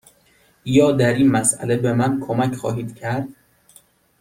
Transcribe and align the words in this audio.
یا 0.65 0.91
در 0.91 1.13
این 1.13 1.31
مسأله 1.31 1.77
به 1.77 1.93
من 1.93 2.19
کمک 2.19 2.55
خواهید 2.55 2.95
کرد؟ 2.95 3.27